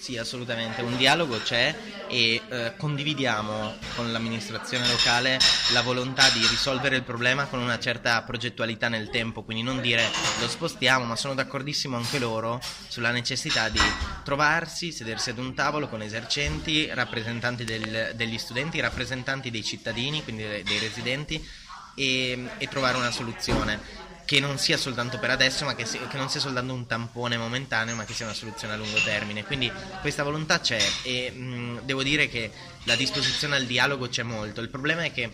Sì, 0.00 0.16
assolutamente, 0.16 0.80
un 0.80 0.96
dialogo 0.96 1.42
c'è 1.42 1.76
e 2.08 2.40
eh, 2.48 2.72
condividiamo 2.78 3.74
con 3.94 4.10
l'amministrazione 4.10 4.88
locale 4.88 5.38
la 5.74 5.82
volontà 5.82 6.30
di 6.30 6.38
risolvere 6.46 6.96
il 6.96 7.02
problema 7.02 7.44
con 7.44 7.58
una 7.58 7.78
certa 7.78 8.22
progettualità 8.22 8.88
nel 8.88 9.10
tempo, 9.10 9.42
quindi 9.42 9.62
non 9.62 9.82
dire 9.82 10.08
lo 10.40 10.48
spostiamo, 10.48 11.04
ma 11.04 11.16
sono 11.16 11.34
d'accordissimo 11.34 11.98
anche 11.98 12.18
loro 12.18 12.62
sulla 12.88 13.10
necessità 13.10 13.68
di 13.68 13.78
trovarsi, 14.24 14.90
sedersi 14.90 15.30
ad 15.30 15.38
un 15.38 15.52
tavolo 15.52 15.86
con 15.86 16.00
esercenti, 16.00 16.88
rappresentanti 16.90 17.64
del, 17.64 18.12
degli 18.14 18.38
studenti, 18.38 18.80
rappresentanti 18.80 19.50
dei 19.50 19.62
cittadini, 19.62 20.24
quindi 20.24 20.44
dei, 20.44 20.62
dei 20.62 20.78
residenti 20.78 21.46
e, 21.94 22.48
e 22.56 22.68
trovare 22.68 22.96
una 22.96 23.10
soluzione 23.10 24.08
che 24.30 24.38
non 24.38 24.58
sia 24.58 24.76
soltanto 24.76 25.18
per 25.18 25.30
adesso, 25.30 25.64
ma 25.64 25.74
che, 25.74 25.84
sia, 25.84 26.06
che, 26.06 26.16
non 26.16 26.30
sia 26.30 26.38
soltanto 26.38 26.72
un 26.72 26.86
tampone 26.86 27.36
momentaneo, 27.36 27.96
ma 27.96 28.04
che 28.04 28.12
sia 28.12 28.26
una 28.26 28.34
soluzione 28.34 28.74
a 28.74 28.76
lungo 28.76 28.96
termine. 29.02 29.42
Quindi 29.42 29.68
questa 30.02 30.22
volontà 30.22 30.60
c'è 30.60 30.80
e 31.02 31.32
mh, 31.32 31.80
devo 31.82 32.04
dire 32.04 32.28
che 32.28 32.48
la 32.84 32.94
disposizione 32.94 33.56
al 33.56 33.64
dialogo 33.64 34.06
c'è 34.08 34.22
molto. 34.22 34.60
Il 34.60 34.68
problema 34.68 35.02
è 35.02 35.12
che 35.12 35.32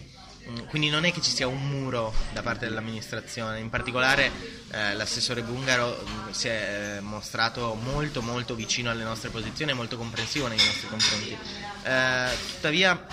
quindi 0.70 0.88
non 0.88 1.04
è 1.04 1.12
che 1.12 1.20
ci 1.20 1.30
sia 1.30 1.46
un 1.46 1.68
muro 1.68 2.14
da 2.32 2.40
parte 2.40 2.66
dell'amministrazione, 2.66 3.58
in 3.58 3.68
particolare 3.68 4.30
eh, 4.70 4.94
l'assessore 4.94 5.42
Bungaro 5.42 6.02
si 6.30 6.48
è 6.48 6.94
eh, 6.96 7.00
mostrato 7.00 7.74
molto 7.74 8.22
molto 8.22 8.54
vicino 8.54 8.88
alle 8.90 9.04
nostre 9.04 9.28
posizioni 9.28 9.72
e 9.72 9.74
molto 9.74 9.98
comprensivo 9.98 10.46
nei 10.46 10.56
nostri 10.56 10.88
confronti. 10.88 11.36
Eh, 11.82 12.30
tuttavia 12.54 13.06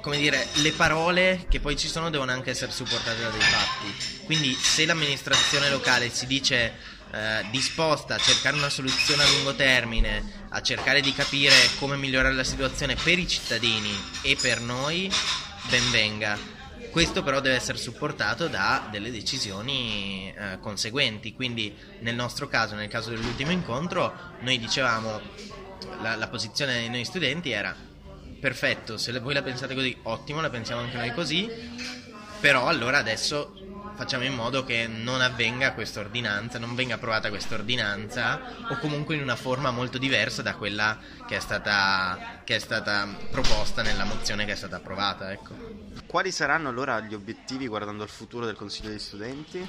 come 0.00 0.18
dire, 0.18 0.46
le 0.54 0.72
parole 0.72 1.46
che 1.48 1.60
poi 1.60 1.76
ci 1.76 1.88
sono 1.88 2.10
devono 2.10 2.32
anche 2.32 2.50
essere 2.50 2.72
supportate 2.72 3.20
da 3.20 3.30
dei 3.30 3.40
fatti. 3.40 4.24
Quindi 4.24 4.54
se 4.54 4.86
l'amministrazione 4.86 5.70
locale 5.70 6.10
si 6.10 6.26
dice 6.26 6.74
eh, 7.10 7.46
disposta 7.50 8.16
a 8.16 8.18
cercare 8.18 8.56
una 8.56 8.68
soluzione 8.68 9.22
a 9.22 9.28
lungo 9.28 9.54
termine, 9.54 10.46
a 10.50 10.60
cercare 10.60 11.00
di 11.00 11.12
capire 11.12 11.54
come 11.78 11.96
migliorare 11.96 12.34
la 12.34 12.44
situazione 12.44 12.94
per 12.96 13.18
i 13.18 13.26
cittadini 13.26 13.92
e 14.22 14.36
per 14.40 14.60
noi, 14.60 15.10
ben 15.68 15.90
venga. 15.90 16.38
Questo 16.90 17.22
però 17.22 17.40
deve 17.40 17.56
essere 17.56 17.76
supportato 17.76 18.48
da 18.48 18.88
delle 18.90 19.10
decisioni 19.10 20.32
eh, 20.36 20.58
conseguenti, 20.60 21.34
quindi 21.34 21.74
nel 22.00 22.14
nostro 22.14 22.48
caso, 22.48 22.74
nel 22.74 22.88
caso 22.88 23.10
dell'ultimo 23.10 23.50
incontro, 23.50 24.12
noi 24.40 24.58
dicevamo, 24.58 25.20
la, 26.00 26.16
la 26.16 26.28
posizione 26.28 26.74
dei 26.74 26.88
noi 26.88 27.04
studenti 27.04 27.50
era 27.50 27.74
perfetto, 28.40 28.96
se 28.96 29.18
voi 29.18 29.34
la 29.34 29.42
pensate 29.42 29.74
così, 29.74 29.96
ottimo, 30.02 30.40
la 30.40 30.50
pensiamo 30.50 30.80
anche 30.82 30.96
noi 30.96 31.12
così, 31.12 31.50
però 32.40 32.66
allora 32.66 32.98
adesso 32.98 33.52
facciamo 33.98 34.22
in 34.22 34.34
modo 34.34 34.62
che 34.62 34.86
non 34.86 35.20
avvenga 35.20 35.72
questa 35.72 35.98
ordinanza, 35.98 36.60
non 36.60 36.76
venga 36.76 36.94
approvata 36.94 37.30
questa 37.30 37.56
ordinanza 37.56 38.40
o 38.70 38.78
comunque 38.78 39.16
in 39.16 39.22
una 39.22 39.34
forma 39.34 39.72
molto 39.72 39.98
diversa 39.98 40.40
da 40.40 40.54
quella 40.54 40.98
che 41.26 41.34
è 41.34 41.40
stata, 41.40 42.42
che 42.44 42.54
è 42.54 42.58
stata 42.60 43.08
proposta 43.28 43.82
nella 43.82 44.04
mozione 44.04 44.44
che 44.44 44.52
è 44.52 44.54
stata 44.54 44.76
approvata. 44.76 45.32
Ecco. 45.32 45.54
Quali 46.06 46.30
saranno 46.30 46.68
allora 46.68 47.00
gli 47.00 47.12
obiettivi 47.12 47.66
guardando 47.66 48.04
al 48.04 48.08
futuro 48.08 48.46
del 48.46 48.54
Consiglio 48.54 48.90
degli 48.90 49.00
Studenti? 49.00 49.68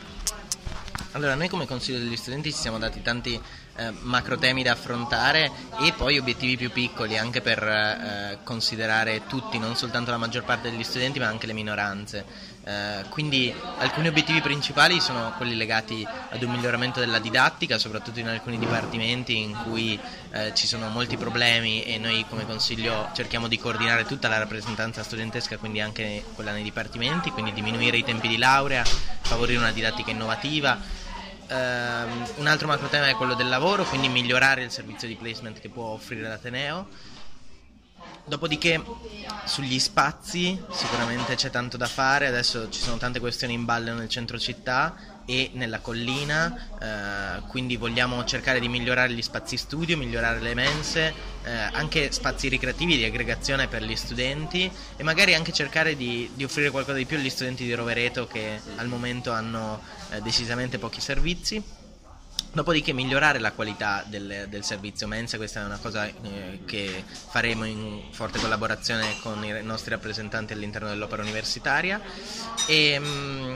Allora, 1.13 1.33
noi 1.33 1.49
come 1.49 1.65
Consiglio 1.65 1.97
degli 1.97 2.15
Studenti 2.15 2.51
ci 2.51 2.59
siamo 2.59 2.77
dati 2.77 3.01
tanti 3.01 3.41
eh, 3.79 3.91
macro 4.01 4.37
temi 4.37 4.61
da 4.61 4.73
affrontare 4.73 5.49
e 5.79 5.93
poi 5.93 6.17
obiettivi 6.17 6.57
più 6.57 6.71
piccoli 6.71 7.17
anche 7.17 7.39
per 7.39 7.63
eh, 7.63 8.39
considerare 8.43 9.25
tutti, 9.27 9.57
non 9.57 9.75
soltanto 9.75 10.11
la 10.11 10.17
maggior 10.17 10.43
parte 10.43 10.69
degli 10.69 10.83
studenti 10.83 11.19
ma 11.19 11.27
anche 11.27 11.47
le 11.47 11.53
minoranze. 11.53 12.25
Eh, 12.65 13.05
quindi 13.09 13.53
alcuni 13.77 14.09
obiettivi 14.09 14.41
principali 14.41 14.99
sono 14.99 15.33
quelli 15.37 15.55
legati 15.55 16.05
ad 16.29 16.43
un 16.43 16.51
miglioramento 16.51 16.99
della 16.99 17.19
didattica, 17.19 17.77
soprattutto 17.77 18.19
in 18.19 18.27
alcuni 18.27 18.59
dipartimenti 18.59 19.37
in 19.37 19.57
cui 19.63 19.97
eh, 20.31 20.53
ci 20.53 20.67
sono 20.67 20.89
molti 20.89 21.15
problemi 21.15 21.83
e 21.83 21.97
noi 21.97 22.25
come 22.27 22.45
Consiglio 22.45 23.09
cerchiamo 23.13 23.47
di 23.47 23.57
coordinare 23.57 24.05
tutta 24.05 24.27
la 24.27 24.37
rappresentanza 24.37 25.03
studentesca, 25.03 25.57
quindi 25.57 25.79
anche 25.79 26.23
quella 26.35 26.51
nei 26.51 26.63
dipartimenti, 26.63 27.31
quindi 27.31 27.53
diminuire 27.53 27.97
i 27.97 28.03
tempi 28.03 28.27
di 28.27 28.37
laurea, 28.37 28.83
favorire 28.83 29.59
una 29.59 29.71
didattica 29.71 30.11
innovativa 30.11 31.07
Um, 31.51 32.27
un 32.35 32.47
altro 32.47 32.67
macro 32.67 32.87
tema 32.89 33.07
è 33.07 33.15
quello 33.15 33.33
del 33.33 33.49
lavoro, 33.49 33.83
quindi 33.83 34.07
migliorare 34.07 34.61
il 34.61 34.69
servizio 34.69 35.07
di 35.07 35.15
placement 35.15 35.59
che 35.59 35.69
può 35.69 35.85
offrire 35.85 36.27
l'Ateneo. 36.27 36.87
Dopodiché 38.29 38.79
sugli 39.45 39.79
spazi 39.79 40.61
sicuramente 40.69 41.33
c'è 41.33 41.49
tanto 41.49 41.77
da 41.77 41.87
fare, 41.87 42.27
adesso 42.27 42.69
ci 42.69 42.79
sono 42.79 42.97
tante 42.97 43.19
questioni 43.19 43.53
in 43.53 43.65
ballo 43.65 43.91
nel 43.95 44.07
centro 44.07 44.37
città 44.37 45.23
e 45.25 45.49
nella 45.53 45.79
collina, 45.79 46.67
eh, 46.79 47.41
quindi 47.47 47.75
vogliamo 47.75 48.23
cercare 48.25 48.59
di 48.59 48.67
migliorare 48.67 49.13
gli 49.13 49.21
spazi 49.23 49.57
studio, 49.57 49.97
migliorare 49.97 50.41
le 50.41 50.53
mense, 50.53 51.13
eh, 51.43 51.51
anche 51.51 52.11
spazi 52.11 52.49
ricreativi 52.49 52.97
di 52.97 53.03
aggregazione 53.03 53.67
per 53.67 53.83
gli 53.83 53.95
studenti 53.95 54.71
e 54.95 55.01
magari 55.01 55.33
anche 55.33 55.51
cercare 55.51 55.95
di, 55.95 56.29
di, 56.35 56.43
offrire 56.43 56.69
qualcosa 56.69 56.97
di 56.97 57.05
più 57.05 57.17
agli 57.17 57.31
studenti 57.31 57.63
di 57.63 57.73
Rovereto 57.73 58.27
che 58.27 58.61
al 58.75 58.87
momento 58.87 59.31
hanno 59.31 59.81
eh, 60.11 60.21
decisamente 60.21 60.77
pochi 60.77 61.01
servizi. 61.01 61.78
Dopodiché 62.51 62.93
migliorare 62.93 63.37
la 63.37 63.51
qualità 63.51 64.03
del, 64.07 64.47
del, 64.49 64.63
servizio 64.63 65.07
mensa, 65.07 65.37
questa 65.37 65.61
è 65.61 65.65
una 65.65 65.77
cosa 65.77 66.07
eh, 66.07 66.61
che 66.65 67.03
faremo 67.05 67.63
in 67.65 68.01
forte 68.11 68.39
collaborazione 68.39 69.19
con 69.21 69.43
i 69.43 69.61
nostri 69.61 69.91
rappresentanti 69.91 70.53
all'interno 70.53 70.89
dell'opera 70.89 71.21
universitaria. 71.21 72.01
E, 72.65 72.99
mm, 72.99 73.55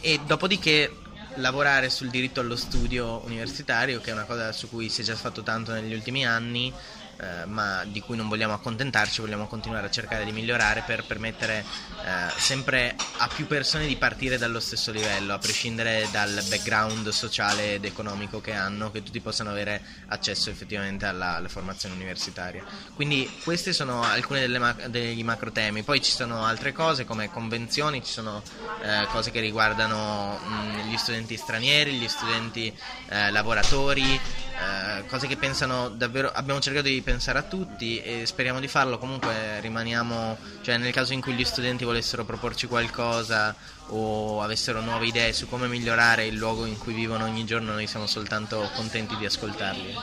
e, 0.00 0.12
e 0.12 0.20
dopodiché 0.24 0.90
lavorare 1.36 1.90
sul 1.90 2.08
diritto 2.08 2.40
allo 2.40 2.56
studio 2.56 3.22
universitario, 3.24 4.00
che 4.00 4.10
è 4.10 4.12
una 4.12 4.24
cosa 4.24 4.52
su 4.52 4.68
cui 4.68 4.88
si 4.88 5.02
è 5.02 5.04
già 5.04 5.14
fatto 5.14 5.42
tanto 5.42 5.72
negli 5.72 5.92
ultimi 5.92 6.26
anni, 6.26 6.72
eh, 7.18 7.44
ma 7.46 7.84
di 7.84 8.00
cui 8.00 8.16
non 8.16 8.28
vogliamo 8.28 8.52
accontentarci, 8.52 9.20
vogliamo 9.20 9.46
continuare 9.46 9.86
a 9.86 9.90
cercare 9.90 10.24
di 10.24 10.32
migliorare 10.32 10.82
per 10.86 11.04
permettere 11.04 11.64
eh, 12.04 12.30
sempre 12.38 12.94
a 13.18 13.28
più 13.28 13.46
persone 13.46 13.86
di 13.86 13.96
partire 13.96 14.38
dallo 14.38 14.60
stesso 14.60 14.90
livello, 14.92 15.34
a 15.34 15.38
prescindere 15.38 16.08
dal 16.10 16.42
background 16.48 17.08
sociale 17.08 17.74
ed 17.74 17.84
economico 17.84 18.40
che 18.40 18.52
hanno, 18.52 18.90
che 18.90 19.02
tutti 19.02 19.20
possano 19.20 19.50
avere 19.50 19.82
accesso 20.08 20.50
effettivamente 20.50 21.06
alla, 21.06 21.36
alla 21.36 21.48
formazione 21.48 21.94
universitaria. 21.94 22.64
Quindi 22.94 23.30
questi 23.42 23.72
sono 23.72 24.02
alcuni 24.02 24.46
ma- 24.58 24.76
degli 24.86 25.24
macro 25.24 25.50
temi, 25.52 25.82
poi 25.82 26.02
ci 26.02 26.12
sono 26.12 26.44
altre 26.44 26.72
cose 26.72 27.04
come 27.04 27.30
convenzioni, 27.30 28.04
ci 28.04 28.12
sono 28.12 28.42
eh, 28.82 29.06
cose 29.10 29.30
che 29.30 29.40
riguardano 29.40 30.38
mh, 30.38 30.88
gli 30.88 30.96
studenti 30.96 31.36
stranieri, 31.36 31.94
gli 31.94 32.08
studenti 32.08 32.72
eh, 33.08 33.30
lavoratori, 33.30 34.20
eh, 34.58 35.04
cose 35.06 35.26
che 35.26 35.36
pensano 35.36 35.90
davvero, 35.90 36.30
abbiamo 36.32 36.60
cercato 36.60 36.86
di 36.86 37.02
pensare 37.02 37.38
a 37.38 37.42
tutti 37.42 38.00
e 38.00 38.24
speriamo 38.24 38.58
di 38.58 38.68
farlo, 38.68 38.98
comunque 38.98 39.60
rimaniamo, 39.60 40.38
cioè 40.62 40.78
nel 40.78 40.92
caso 40.92 41.12
in 41.12 41.20
cui 41.20 41.34
gli 41.34 41.44
studenti 41.44 41.84
volessero 41.84 42.24
proporci 42.24 42.66
qualcosa 42.66 43.54
o 43.88 44.42
avessero 44.42 44.80
nuove 44.80 45.06
idee 45.06 45.32
su 45.32 45.46
come 45.48 45.68
migliorare 45.68 46.26
il 46.26 46.36
luogo 46.36 46.64
in 46.64 46.78
cui 46.78 46.94
vivono 46.94 47.24
ogni 47.24 47.44
giorno, 47.44 47.72
noi 47.72 47.86
siamo 47.86 48.06
soltanto 48.06 48.70
contenti 48.74 49.16
di 49.16 49.26
ascoltarli. 49.26 49.94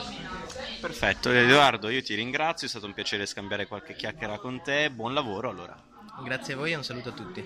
Perfetto, 0.80 1.30
Edoardo, 1.30 1.88
io 1.88 2.02
ti 2.02 2.14
ringrazio, 2.14 2.66
è 2.66 2.70
stato 2.70 2.86
un 2.86 2.94
piacere 2.94 3.26
scambiare 3.26 3.66
qualche 3.66 3.96
chiacchiera 3.96 4.38
con 4.38 4.62
te, 4.62 4.90
buon 4.90 5.14
lavoro 5.14 5.50
allora. 5.50 5.76
Grazie 6.22 6.54
a 6.54 6.56
voi 6.56 6.72
e 6.72 6.76
un 6.76 6.84
saluto 6.84 7.08
a 7.08 7.12
tutti. 7.12 7.44